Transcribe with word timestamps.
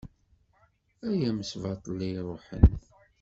Ay 1.09 1.19
amesbaṭli 1.29 2.07
iṛuḥen. 2.19 2.63